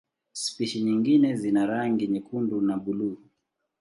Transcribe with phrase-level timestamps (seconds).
[0.31, 3.17] Spishi nyingine zina rangi nyekundu na buluu.